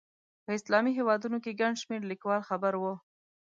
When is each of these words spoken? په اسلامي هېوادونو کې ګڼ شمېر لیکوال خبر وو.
په 0.45 0.51
اسلامي 0.57 0.91
هېوادونو 0.99 1.37
کې 1.43 1.57
ګڼ 1.61 1.73
شمېر 1.81 2.01
لیکوال 2.11 2.41
خبر 2.49 2.73
وو. 2.77 2.93